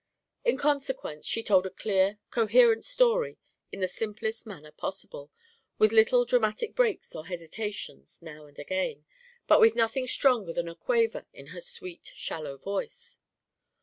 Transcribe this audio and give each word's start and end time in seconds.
In 0.43 0.57
consequence, 0.57 1.27
she 1.27 1.43
told 1.43 1.67
a 1.67 1.69
clear 1.69 2.17
coherent 2.31 2.83
story, 2.83 3.37
in 3.71 3.81
the 3.81 3.87
simplest 3.87 4.47
manner 4.47 4.71
possible, 4.71 5.29
with 5.77 5.91
little 5.91 6.25
dramatic 6.25 6.73
breaks 6.73 7.15
or 7.15 7.27
hesitations 7.27 8.19
now 8.19 8.47
and 8.47 8.57
again, 8.57 9.05
but 9.45 9.61
with 9.61 9.75
nothing 9.75 10.07
stronger 10.07 10.53
than 10.53 10.67
a 10.67 10.73
quaver 10.73 11.27
in 11.33 11.45
her 11.53 11.61
sweet 11.61 12.11
shallow 12.15 12.57
voice. 12.57 13.19